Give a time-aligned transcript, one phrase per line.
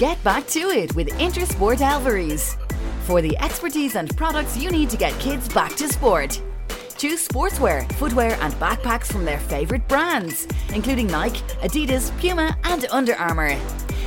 [0.00, 2.56] Get back to it with Intersport Alvaries.
[3.02, 6.40] For the expertise and products you need to get kids back to sport.
[6.96, 13.14] Choose sportswear, footwear, and backpacks from their favourite brands, including Nike, Adidas, Puma, and Under
[13.16, 13.58] Armour.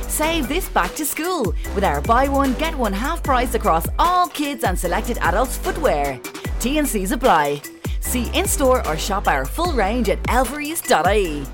[0.08, 4.26] Save this back to school with our buy one, get one half price across all
[4.26, 6.18] kids and selected adults' footwear.
[6.58, 7.62] T&Cs apply.
[8.00, 11.46] See in store or shop our full range at elveries.ie.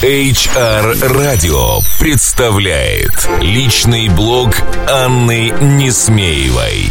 [0.00, 3.10] HR Radio представляет
[3.40, 4.50] личный блог
[4.88, 6.90] Анны Несмеевой.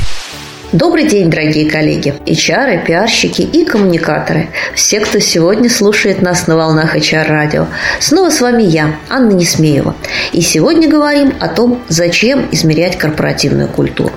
[0.73, 4.49] Добрый день, дорогие коллеги, HR, пиарщики и коммуникаторы.
[4.75, 7.67] Все, кто сегодня слушает нас на волнах HR-радио.
[8.01, 9.95] Снова с вами я, Анна Несмеева.
[10.33, 14.11] И сегодня говорим о том, зачем измерять корпоративную культуру.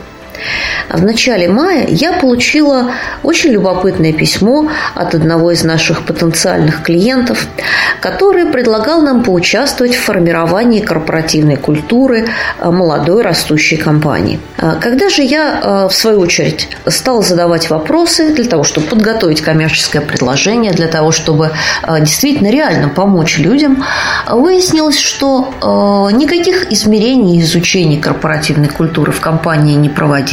[0.88, 7.46] В начале мая я получила очень любопытное письмо от одного из наших потенциальных клиентов,
[8.00, 12.26] который предлагал нам поучаствовать в формировании корпоративной культуры
[12.58, 14.40] э, молодой растущей компании.
[14.58, 19.42] Э, когда же я, э, в свою очередь, стала задавать вопросы для того, чтобы подготовить
[19.42, 21.50] коммерческое предложение, для того, чтобы
[22.00, 23.84] действительно реально помочь людям,
[24.28, 30.29] выяснилось, что никаких измерений и изучений корпоративной культуры в компании не проводилось.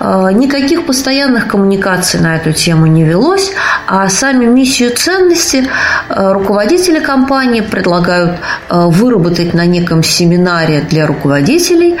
[0.00, 3.52] Э, никаких постоянных коммуникаций на эту тему не велось,
[3.86, 5.68] а сами миссию ценности
[6.08, 8.32] э, руководители компании предлагают
[8.70, 11.98] э, выработать на неком семинаре для руководителей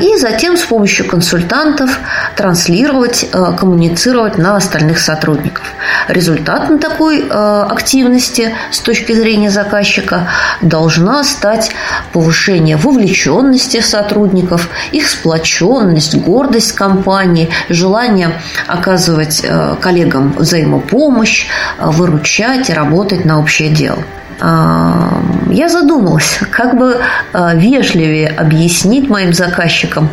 [0.00, 1.98] и затем с помощью консультантов
[2.36, 5.64] транслировать, коммуницировать на остальных сотрудников.
[6.08, 10.28] Результатом такой активности с точки зрения заказчика
[10.60, 11.70] должна стать
[12.12, 21.46] повышение вовлеченности сотрудников, их сплоченность, гордость компании, желание оказывать э, коллегам взаимопомощь,
[21.78, 23.98] э, выручать и работать на общее дело.
[24.40, 27.00] А, я задумалась, как бы
[27.32, 30.10] э, вежливее объяснить моим заказчикам,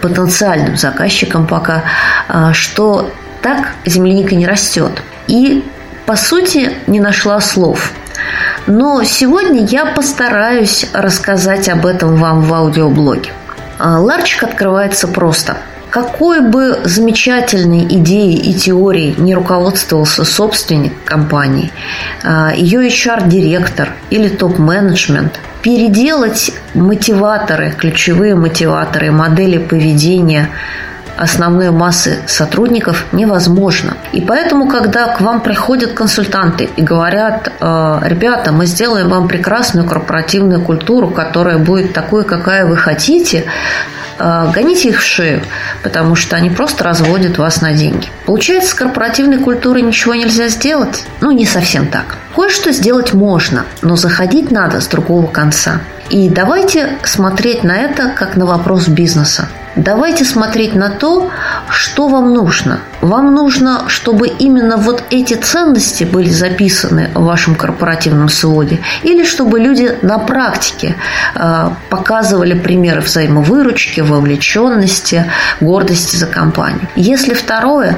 [0.00, 1.82] потенциальным заказчикам пока,
[2.52, 5.02] что так земляника не растет.
[5.26, 5.64] И,
[6.06, 7.92] по сути, не нашла слов.
[8.66, 13.30] Но сегодня я постараюсь рассказать об этом вам в аудиоблоге.
[13.78, 15.58] А, ларчик открывается просто–
[15.94, 21.70] какой бы замечательной идеей и теорией не руководствовался собственник компании,
[22.24, 30.50] а, ее HR-директор или топ-менеджмент, переделать мотиваторы, ключевые мотиваторы, модели поведения
[31.16, 33.96] основной массы сотрудников невозможно.
[34.12, 39.88] И поэтому, когда к вам приходят консультанты и говорят, «Э, ребята, мы сделаем вам прекрасную
[39.88, 43.44] корпоративную культуру, которая будет такой, какая вы хотите,
[44.18, 45.42] э, гоните их в шею,
[45.82, 48.08] потому что они просто разводят вас на деньги.
[48.26, 51.04] Получается, с корпоративной культурой ничего нельзя сделать?
[51.20, 52.16] Ну, не совсем так.
[52.34, 55.80] Кое-что сделать можно, но заходить надо с другого конца.
[56.10, 59.48] И давайте смотреть на это как на вопрос бизнеса.
[59.76, 61.30] Давайте смотреть на то,
[61.68, 62.80] что вам нужно.
[63.00, 69.58] Вам нужно, чтобы именно вот эти ценности были записаны в вашем корпоративном своде, или чтобы
[69.58, 70.94] люди на практике
[71.34, 75.30] э, показывали примеры взаимовыручки, вовлеченности,
[75.60, 76.86] гордости за компанию.
[76.94, 77.96] Если второе,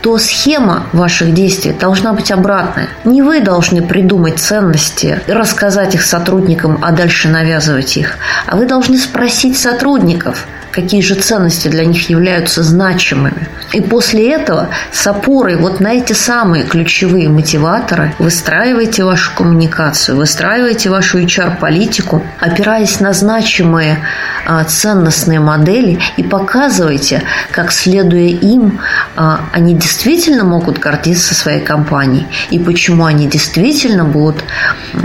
[0.00, 2.88] то схема ваших действий должна быть обратная.
[3.04, 8.16] Не вы должны придумать ценности, рассказать их сотрудникам, а дальше навязывать их,
[8.46, 10.46] а вы должны спросить сотрудников–
[10.80, 13.48] какие же ценности для них являются значимыми.
[13.72, 20.88] И после этого с опорой вот на эти самые ключевые мотиваторы выстраивайте вашу коммуникацию, выстраивайте
[20.88, 23.98] вашу HR-политику, опираясь на значимые
[24.46, 28.78] а, ценностные модели и показывайте, как следуя им,
[29.16, 34.44] а, они действительно могут гордиться своей компанией и почему они действительно будут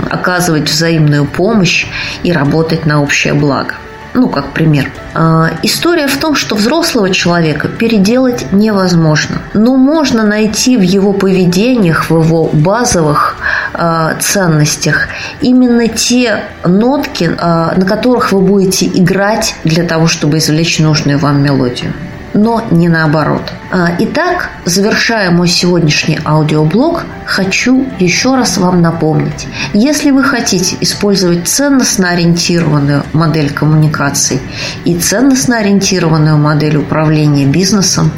[0.08, 1.86] оказывать взаимную помощь
[2.22, 3.74] и работать на общее благо.
[4.14, 4.92] Ну, как пример.
[5.12, 9.42] А, история в том, что взрослого человека переделать невозможно.
[9.54, 13.36] Но можно найти в его поведениях, в его базовых
[13.72, 15.08] а, ценностях
[15.40, 21.42] именно те нотки, а, на которых вы будете играть для того, чтобы извлечь нужную вам
[21.42, 21.92] мелодию
[22.34, 23.42] но не наоборот.
[23.70, 29.46] А, итак, завершая мой сегодняшний аудиоблог, хочу еще раз вам напомнить.
[29.72, 34.40] Если вы хотите использовать ценностно ориентированную модель коммуникаций
[34.84, 38.10] и ценностно ориентированную модель управления бизнесом,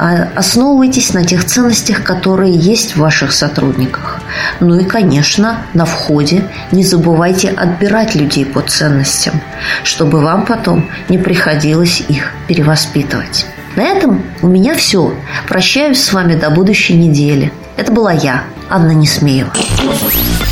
[0.00, 4.20] основывайтесь на тех ценностях, которые есть в ваших сотрудниках.
[4.58, 9.40] Ну и, конечно, на входе не забывайте отбирать людей по ценностям,
[9.84, 13.46] чтобы вам потом не приходилось их перевоспитывать.
[13.76, 15.14] На этом у меня все.
[15.48, 17.52] Прощаюсь с вами до будущей недели.
[17.76, 19.52] Это была я, Анна Несмеева.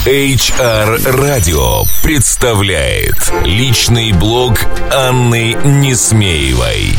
[0.04, 4.58] HR Radio представляет личный блог
[4.92, 6.98] Анны Несмеевой.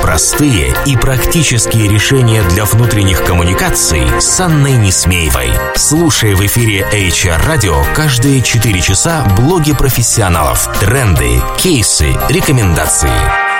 [0.00, 5.50] Простые и практические решения для внутренних коммуникаций с Анной Несмеевой.
[5.76, 13.53] Слушай в эфире HR Radio каждые 4 часа блоги профессионалов, тренды, кейсы, рекомендации.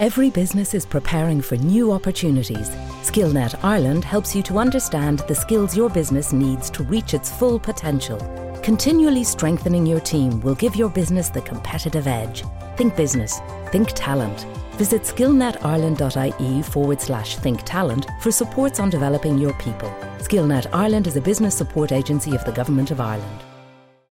[0.00, 2.70] Every business is preparing for new opportunities.
[3.02, 7.60] SkillNet Ireland helps you to understand the skills your business needs to reach its full
[7.60, 8.16] potential.
[8.62, 12.44] Continually strengthening your team will give your business the competitive edge.
[12.78, 13.40] Think business,
[13.72, 14.46] think talent.
[14.78, 19.90] Visit skillnetireland.ie forward slash think talent for supports on developing your people.
[20.16, 23.49] SkillNet Ireland is a business support agency of the Government of Ireland.